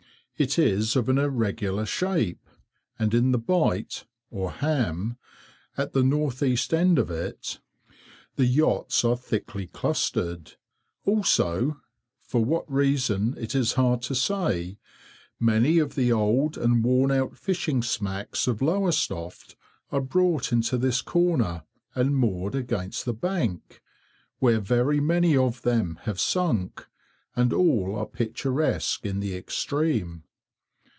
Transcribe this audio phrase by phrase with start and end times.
[0.37, 2.47] It is of an irregular shape,
[2.97, 5.17] and in the bight, or "ham,"
[5.77, 7.59] at the north east end of it,
[8.37, 10.53] the yachts are thickly clustered.
[11.05, 11.79] Also,
[12.23, 14.79] for what reason it is hard to say,
[15.39, 19.55] many of the old and worn out fishing smacks of Lowestoft
[19.91, 23.79] are brought into this corner, and moored against the bank,
[24.39, 26.87] where very many of them have sunk,
[27.35, 30.23] and all are picturesque in the extreme.